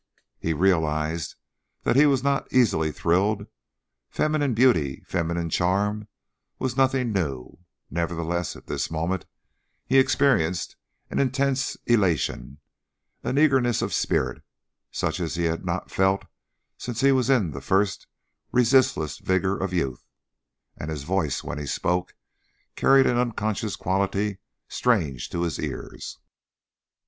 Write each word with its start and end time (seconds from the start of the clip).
He 0.39 0.53
realized 0.53 1.35
that 1.83 1.95
he 1.95 2.07
was 2.07 2.23
not 2.23 2.51
easily 2.51 2.91
thrilled; 2.91 3.45
feminine 4.09 4.55
beauty, 4.55 5.03
feminine 5.05 5.51
charm 5.51 6.07
were 6.57 6.71
nothing 6.75 7.11
new, 7.11 7.59
nevertheless 7.91 8.55
at 8.55 8.65
this 8.65 8.89
moment 8.89 9.27
he 9.85 9.99
experienced 9.99 10.75
an 11.11 11.19
intense 11.19 11.77
elation, 11.85 12.57
an 13.23 13.37
eagerness 13.37 13.83
of 13.83 13.93
spirit, 13.93 14.41
such 14.89 15.19
as 15.19 15.35
he 15.35 15.43
had 15.43 15.65
not 15.67 15.91
felt 15.91 16.25
since 16.79 17.01
he 17.01 17.11
was 17.11 17.29
in 17.29 17.51
the 17.51 17.61
first 17.61 18.07
resistless 18.51 19.19
vigor 19.19 19.55
of 19.55 19.71
youth, 19.71 20.03
and 20.77 20.89
his 20.89 21.03
voice, 21.03 21.43
when 21.43 21.59
he 21.59 21.67
spoke, 21.67 22.15
carried 22.75 23.05
an 23.05 23.17
unconscious 23.19 23.75
quality 23.75 24.39
strange 24.67 25.29
to 25.29 25.43
his 25.43 25.59
ears. 25.59 26.17